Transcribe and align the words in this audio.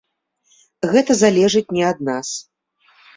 Гэта 0.95 1.15
залежыць 1.19 1.73
не 1.77 1.83
ад 1.91 2.01
нас. 2.09 2.27